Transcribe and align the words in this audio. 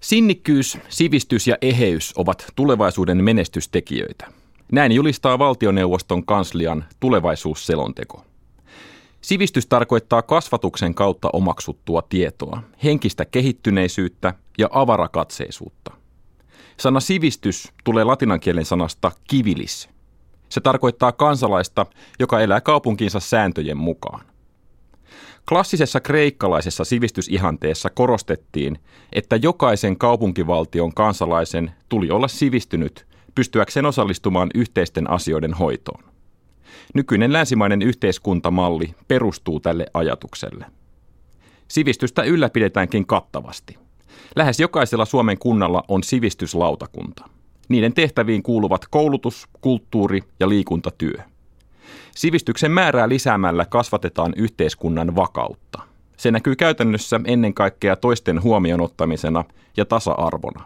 Sinnikkyys, 0.00 0.78
sivistys 0.88 1.46
ja 1.46 1.56
eheys 1.62 2.12
ovat 2.16 2.46
tulevaisuuden 2.56 3.24
menestystekijöitä. 3.24 4.26
Näin 4.72 4.92
julistaa 4.92 5.38
valtioneuvoston 5.38 6.26
kanslian 6.26 6.84
tulevaisuusselonteko. 7.00 8.24
Sivistys 9.20 9.66
tarkoittaa 9.66 10.22
kasvatuksen 10.22 10.94
kautta 10.94 11.30
omaksuttua 11.32 12.02
tietoa, 12.02 12.62
henkistä 12.84 13.24
kehittyneisyyttä 13.24 14.34
ja 14.58 14.68
avarakatseisuutta. 14.72 15.90
Sana 16.80 17.00
sivistys 17.00 17.72
tulee 17.84 18.04
latinankielen 18.04 18.64
sanasta 18.64 19.12
kivilis. 19.28 19.88
Se 20.48 20.60
tarkoittaa 20.60 21.12
kansalaista, 21.12 21.86
joka 22.18 22.40
elää 22.40 22.60
kaupunkinsa 22.60 23.20
sääntöjen 23.20 23.76
mukaan. 23.76 24.24
Klassisessa 25.48 26.00
kreikkalaisessa 26.00 26.84
sivistysihanteessa 26.84 27.90
korostettiin, 27.90 28.78
että 29.12 29.36
jokaisen 29.36 29.98
kaupunkivaltion 29.98 30.94
kansalaisen 30.94 31.70
tuli 31.88 32.10
olla 32.10 32.28
sivistynyt 32.28 33.06
pystyäkseen 33.34 33.86
osallistumaan 33.86 34.50
yhteisten 34.54 35.10
asioiden 35.10 35.54
hoitoon. 35.54 36.04
Nykyinen 36.94 37.32
länsimainen 37.32 37.82
yhteiskuntamalli 37.82 38.94
perustuu 39.08 39.60
tälle 39.60 39.86
ajatukselle. 39.94 40.64
Sivistystä 41.68 42.22
ylläpidetäänkin 42.22 43.06
kattavasti. 43.06 43.76
Lähes 44.36 44.60
jokaisella 44.60 45.04
Suomen 45.04 45.38
kunnalla 45.38 45.84
on 45.88 46.02
sivistyslautakunta. 46.02 47.28
Niiden 47.68 47.94
tehtäviin 47.94 48.42
kuuluvat 48.42 48.86
koulutus, 48.90 49.48
kulttuuri 49.60 50.20
ja 50.40 50.48
liikuntatyö. 50.48 51.22
Sivistyksen 52.16 52.70
määrää 52.70 53.08
lisäämällä 53.08 53.64
kasvatetaan 53.64 54.32
yhteiskunnan 54.36 55.16
vakautta. 55.16 55.82
Se 56.16 56.30
näkyy 56.30 56.56
käytännössä 56.56 57.20
ennen 57.24 57.54
kaikkea 57.54 57.96
toisten 57.96 58.42
huomioon 58.42 58.80
ottamisena 58.80 59.44
ja 59.76 59.84
tasa-arvona. 59.84 60.64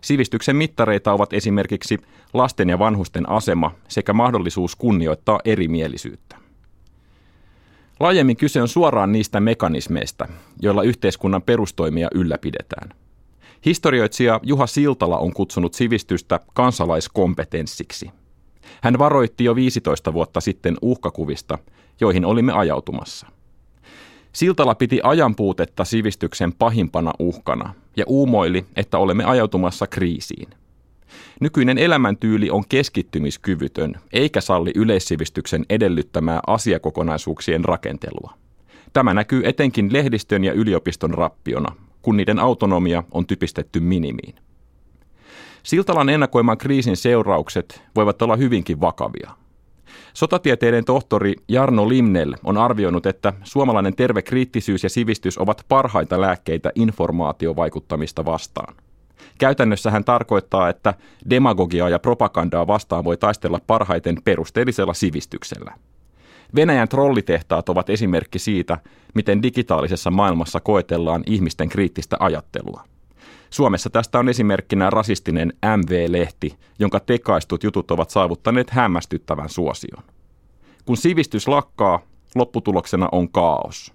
Sivistyksen 0.00 0.56
mittareita 0.56 1.12
ovat 1.12 1.32
esimerkiksi 1.32 1.98
lasten 2.34 2.68
ja 2.68 2.78
vanhusten 2.78 3.28
asema 3.28 3.70
sekä 3.88 4.12
mahdollisuus 4.12 4.76
kunnioittaa 4.76 5.40
erimielisyyttä. 5.44 6.36
Laajemmin 8.00 8.36
kyse 8.36 8.62
on 8.62 8.68
suoraan 8.68 9.12
niistä 9.12 9.40
mekanismeista, 9.40 10.28
joilla 10.62 10.82
yhteiskunnan 10.82 11.42
perustoimia 11.42 12.08
ylläpidetään. 12.14 12.88
Historioitsija 13.64 14.40
Juha 14.42 14.66
Siltala 14.66 15.18
on 15.18 15.32
kutsunut 15.32 15.74
sivistystä 15.74 16.40
kansalaiskompetenssiksi– 16.54 18.10
hän 18.82 18.98
varoitti 18.98 19.44
jo 19.44 19.54
15 19.54 20.12
vuotta 20.12 20.40
sitten 20.40 20.76
uhkakuvista, 20.82 21.58
joihin 22.00 22.24
olimme 22.24 22.52
ajautumassa. 22.52 23.26
Siltala 24.32 24.74
piti 24.74 25.00
ajanpuutetta 25.02 25.84
sivistyksen 25.84 26.52
pahimpana 26.52 27.12
uhkana 27.18 27.74
ja 27.96 28.04
uumoili, 28.06 28.64
että 28.76 28.98
olemme 28.98 29.24
ajautumassa 29.24 29.86
kriisiin. 29.86 30.48
Nykyinen 31.40 31.78
elämäntyyli 31.78 32.50
on 32.50 32.64
keskittymiskyvytön, 32.68 33.94
eikä 34.12 34.40
salli 34.40 34.72
yleissivistyksen 34.74 35.66
edellyttämää 35.70 36.40
asiakokonaisuuksien 36.46 37.64
rakentelua. 37.64 38.34
Tämä 38.92 39.14
näkyy 39.14 39.42
etenkin 39.44 39.92
lehdistön 39.92 40.44
ja 40.44 40.52
yliopiston 40.52 41.14
rappiona, 41.14 41.76
kun 42.02 42.16
niiden 42.16 42.38
autonomia 42.38 43.04
on 43.10 43.26
typistetty 43.26 43.80
minimiin. 43.80 44.34
Siltalan 45.62 46.08
ennakoiman 46.08 46.58
kriisin 46.58 46.96
seuraukset 46.96 47.82
voivat 47.96 48.22
olla 48.22 48.36
hyvinkin 48.36 48.80
vakavia. 48.80 49.30
Sotatieteiden 50.14 50.84
tohtori 50.84 51.34
Jarno 51.48 51.88
Limnell 51.88 52.34
on 52.44 52.58
arvioinut, 52.58 53.06
että 53.06 53.32
suomalainen 53.42 53.96
terve 53.96 54.22
kriittisyys 54.22 54.82
ja 54.82 54.90
sivistys 54.90 55.38
ovat 55.38 55.64
parhaita 55.68 56.20
lääkkeitä 56.20 56.70
informaatiovaikuttamista 56.74 58.24
vastaan. 58.24 58.74
Käytännössä 59.38 59.90
hän 59.90 60.04
tarkoittaa, 60.04 60.68
että 60.68 60.94
demagogiaa 61.30 61.88
ja 61.88 61.98
propagandaa 61.98 62.66
vastaan 62.66 63.04
voi 63.04 63.16
taistella 63.16 63.60
parhaiten 63.66 64.16
perusteellisella 64.24 64.94
sivistyksellä. 64.94 65.74
Venäjän 66.54 66.88
trollitehtaat 66.88 67.68
ovat 67.68 67.90
esimerkki 67.90 68.38
siitä, 68.38 68.78
miten 69.14 69.42
digitaalisessa 69.42 70.10
maailmassa 70.10 70.60
koetellaan 70.60 71.22
ihmisten 71.26 71.68
kriittistä 71.68 72.16
ajattelua. 72.20 72.84
Suomessa 73.52 73.90
tästä 73.90 74.18
on 74.18 74.28
esimerkkinä 74.28 74.90
rasistinen 74.90 75.52
MV-lehti, 75.76 76.56
jonka 76.78 77.00
tekaistut 77.00 77.62
jutut 77.64 77.90
ovat 77.90 78.10
saavuttaneet 78.10 78.70
hämmästyttävän 78.70 79.48
suosion. 79.48 80.02
Kun 80.84 80.96
sivistys 80.96 81.48
lakkaa, 81.48 82.00
lopputuloksena 82.34 83.08
on 83.12 83.28
kaos. 83.28 83.92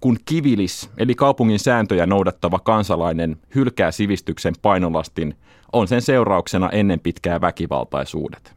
Kun 0.00 0.16
kivilis, 0.24 0.90
eli 0.98 1.14
kaupungin 1.14 1.58
sääntöjä 1.58 2.06
noudattava 2.06 2.58
kansalainen, 2.58 3.36
hylkää 3.54 3.90
sivistyksen 3.90 4.54
painolastin, 4.62 5.34
on 5.72 5.88
sen 5.88 6.02
seurauksena 6.02 6.70
ennen 6.70 7.00
pitkää 7.00 7.40
väkivaltaisuudet. 7.40 8.54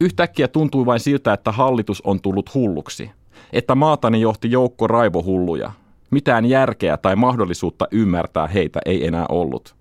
Yhtäkkiä 0.00 0.48
tuntui 0.48 0.86
vain 0.86 1.00
siltä, 1.00 1.32
että 1.32 1.52
hallitus 1.52 2.00
on 2.00 2.20
tullut 2.20 2.54
hulluksi, 2.54 3.10
että 3.52 3.74
maatani 3.74 4.20
johti 4.20 4.50
joukko 4.50 4.86
raivohulluja, 4.86 5.72
mitään 6.12 6.46
järkeä 6.46 6.96
tai 6.96 7.16
mahdollisuutta 7.16 7.88
ymmärtää 7.90 8.46
heitä 8.46 8.80
ei 8.86 9.06
enää 9.06 9.26
ollut. 9.28 9.74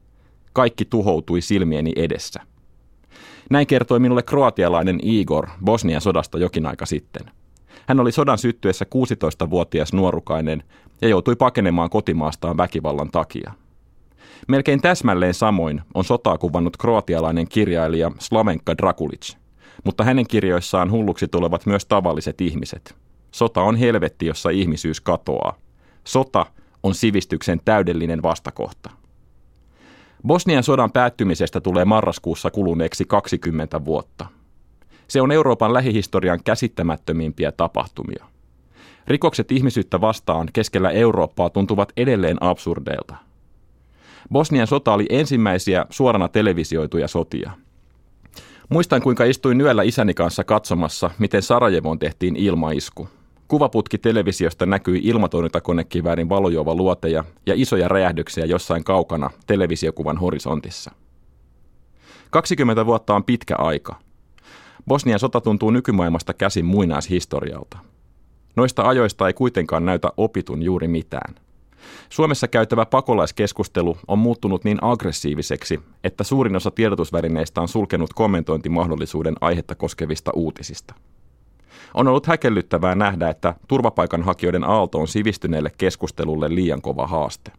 Kaikki 0.53 0.85
tuhoutui 0.85 1.41
silmieni 1.41 1.91
edessä. 1.95 2.41
Näin 3.49 3.67
kertoi 3.67 3.99
minulle 3.99 4.23
kroatialainen 4.23 4.99
Igor 5.03 5.47
Bosnian 5.65 6.01
sodasta 6.01 6.37
jokin 6.37 6.65
aika 6.65 6.85
sitten. 6.85 7.31
Hän 7.87 7.99
oli 7.99 8.11
sodan 8.11 8.37
syttyessä 8.37 8.85
16-vuotias 8.95 9.93
nuorukainen 9.93 10.63
ja 11.01 11.07
joutui 11.07 11.35
pakenemaan 11.35 11.89
kotimaastaan 11.89 12.57
väkivallan 12.57 13.11
takia. 13.11 13.51
Melkein 14.47 14.81
täsmälleen 14.81 15.33
samoin 15.33 15.81
on 15.93 16.03
sotaa 16.03 16.37
kuvannut 16.37 16.77
kroatialainen 16.77 17.47
kirjailija 17.47 18.11
Slavenka 18.19 18.77
Drakulic, 18.77 19.35
mutta 19.83 20.03
hänen 20.03 20.27
kirjoissaan 20.27 20.91
hulluksi 20.91 21.27
tulevat 21.27 21.65
myös 21.65 21.85
tavalliset 21.85 22.41
ihmiset. 22.41 22.95
Sota 23.31 23.61
on 23.61 23.75
helvetti, 23.75 24.25
jossa 24.25 24.49
ihmisyys 24.49 25.01
katoaa– 25.01 25.55
Sota 26.03 26.45
on 26.83 26.95
sivistyksen 26.95 27.61
täydellinen 27.65 28.23
vastakohta. 28.23 28.89
Bosnian 30.27 30.63
sodan 30.63 30.91
päättymisestä 30.91 31.61
tulee 31.61 31.85
marraskuussa 31.85 32.51
kuluneeksi 32.51 33.05
20 33.05 33.85
vuotta. 33.85 34.25
Se 35.07 35.21
on 35.21 35.31
Euroopan 35.31 35.73
lähihistorian 35.73 36.39
käsittämättömimpiä 36.43 37.51
tapahtumia. 37.51 38.25
Rikokset 39.07 39.51
ihmisyyttä 39.51 40.01
vastaan 40.01 40.49
keskellä 40.53 40.89
Eurooppaa 40.89 41.49
tuntuvat 41.49 41.91
edelleen 41.97 42.37
absurdeilta. 42.41 43.15
Bosnian 44.31 44.67
sota 44.67 44.93
oli 44.93 45.05
ensimmäisiä 45.09 45.85
suorana 45.89 46.27
televisioituja 46.27 47.07
sotia. 47.07 47.51
Muistan, 48.69 49.01
kuinka 49.01 49.23
istuin 49.23 49.61
yöllä 49.61 49.83
isäni 49.83 50.13
kanssa 50.13 50.43
katsomassa, 50.43 51.11
miten 51.19 51.41
Sarajevoon 51.41 51.99
tehtiin 51.99 52.35
ilmaisku– 52.35 53.07
Kuvaputki 53.51 53.97
televisiosta 53.97 54.65
näkyi 54.65 55.01
ilmatorjuntakonekiväärin 55.03 56.29
valojuova 56.29 56.75
luoteja 56.75 57.23
ja 57.45 57.53
isoja 57.57 57.87
räjähdyksiä 57.87 58.45
jossain 58.45 58.83
kaukana 58.83 59.29
televisiokuvan 59.47 60.17
horisontissa. 60.17 60.91
20 62.29 62.85
vuotta 62.85 63.15
on 63.15 63.23
pitkä 63.23 63.55
aika. 63.57 63.95
Bosnian 64.87 65.19
sota 65.19 65.41
tuntuu 65.41 65.71
nykymaailmasta 65.71 66.33
käsin 66.33 66.65
muinaishistorialta. 66.65 67.77
Noista 68.55 68.83
ajoista 68.83 69.27
ei 69.27 69.33
kuitenkaan 69.33 69.85
näytä 69.85 70.11
opitun 70.17 70.63
juuri 70.63 70.87
mitään. 70.87 71.35
Suomessa 72.09 72.47
käytävä 72.47 72.85
pakolaiskeskustelu 72.85 73.97
on 74.07 74.19
muuttunut 74.19 74.63
niin 74.63 74.77
aggressiiviseksi, 74.81 75.79
että 76.03 76.23
suurin 76.23 76.55
osa 76.55 76.71
tiedotusvälineistä 76.71 77.61
on 77.61 77.67
sulkenut 77.67 78.13
kommentointimahdollisuuden 78.13 79.35
aihetta 79.41 79.75
koskevista 79.75 80.31
uutisista. 80.35 80.93
On 81.93 82.07
ollut 82.07 82.27
häkellyttävää 82.27 82.95
nähdä, 82.95 83.29
että 83.29 83.55
turvapaikanhakijoiden 83.67 84.63
aalto 84.63 84.99
on 84.99 85.07
sivistyneelle 85.07 85.71
keskustelulle 85.77 86.55
liian 86.55 86.81
kova 86.81 87.07
haaste. 87.07 87.51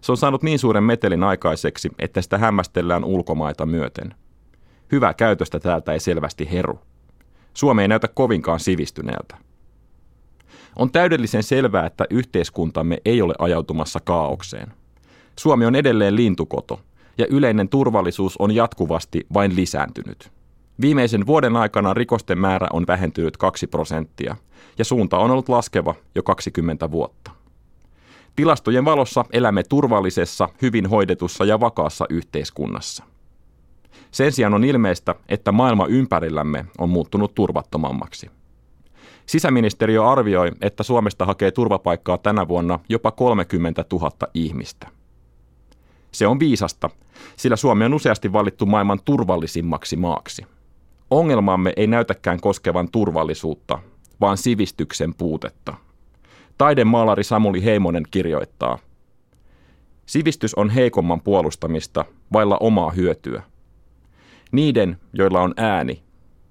Se 0.00 0.12
on 0.12 0.16
saanut 0.16 0.42
niin 0.42 0.58
suuren 0.58 0.84
metelin 0.84 1.24
aikaiseksi, 1.24 1.90
että 1.98 2.22
sitä 2.22 2.38
hämmästellään 2.38 3.04
ulkomaita 3.04 3.66
myöten. 3.66 4.14
Hyvää 4.92 5.14
käytöstä 5.14 5.60
täältä 5.60 5.92
ei 5.92 6.00
selvästi 6.00 6.52
heru. 6.52 6.78
Suomi 7.54 7.82
ei 7.82 7.88
näytä 7.88 8.08
kovinkaan 8.08 8.60
sivistyneeltä. 8.60 9.36
On 10.76 10.92
täydellisen 10.92 11.42
selvää, 11.42 11.86
että 11.86 12.04
yhteiskuntamme 12.10 12.98
ei 13.04 13.22
ole 13.22 13.34
ajautumassa 13.38 14.00
kaaukseen. 14.00 14.72
Suomi 15.38 15.66
on 15.66 15.74
edelleen 15.74 16.16
lintukoto, 16.16 16.80
ja 17.18 17.26
yleinen 17.30 17.68
turvallisuus 17.68 18.36
on 18.36 18.54
jatkuvasti 18.54 19.26
vain 19.34 19.56
lisääntynyt. 19.56 20.32
Viimeisen 20.80 21.26
vuoden 21.26 21.56
aikana 21.56 21.94
rikosten 21.94 22.38
määrä 22.38 22.66
on 22.72 22.84
vähentynyt 22.86 23.36
2 23.36 23.66
prosenttia 23.66 24.36
ja 24.78 24.84
suunta 24.84 25.18
on 25.18 25.30
ollut 25.30 25.48
laskeva 25.48 25.94
jo 26.14 26.22
20 26.22 26.90
vuotta. 26.90 27.30
Tilastojen 28.36 28.84
valossa 28.84 29.24
elämme 29.32 29.62
turvallisessa, 29.62 30.48
hyvin 30.62 30.86
hoidetussa 30.86 31.44
ja 31.44 31.60
vakaassa 31.60 32.06
yhteiskunnassa. 32.10 33.04
Sen 34.10 34.32
sijaan 34.32 34.54
on 34.54 34.64
ilmeistä, 34.64 35.14
että 35.28 35.52
maailma 35.52 35.86
ympärillämme 35.86 36.64
on 36.78 36.88
muuttunut 36.88 37.34
turvattomammaksi. 37.34 38.30
Sisäministeriö 39.26 40.08
arvioi, 40.08 40.52
että 40.60 40.82
Suomesta 40.82 41.26
hakee 41.26 41.50
turvapaikkaa 41.50 42.18
tänä 42.18 42.48
vuonna 42.48 42.78
jopa 42.88 43.10
30 43.10 43.84
000 43.92 44.10
ihmistä. 44.34 44.88
Se 46.12 46.26
on 46.26 46.40
viisasta, 46.40 46.90
sillä 47.36 47.56
Suomi 47.56 47.84
on 47.84 47.94
useasti 47.94 48.32
valittu 48.32 48.66
maailman 48.66 49.00
turvallisimmaksi 49.04 49.96
maaksi. 49.96 50.46
Ongelmamme 51.10 51.72
ei 51.76 51.86
näytäkään 51.86 52.40
koskevan 52.40 52.90
turvallisuutta, 52.90 53.78
vaan 54.20 54.36
sivistyksen 54.36 55.14
puutetta. 55.14 55.74
Taidemaalari 56.58 57.24
Samuli 57.24 57.64
Heimonen 57.64 58.04
kirjoittaa, 58.10 58.78
Sivistys 60.08 60.54
on 60.54 60.70
heikomman 60.70 61.20
puolustamista 61.20 62.04
vailla 62.32 62.56
omaa 62.60 62.90
hyötyä. 62.90 63.42
Niiden, 64.52 64.96
joilla 65.12 65.40
on 65.40 65.54
ääni, 65.56 66.02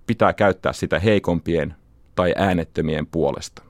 pitää 0.07 0.33
käyttää 0.33 0.73
sitä 0.73 0.99
heikompien 0.99 1.75
tai 2.15 2.33
äänettömien 2.37 3.07
puolesta. 3.07 3.66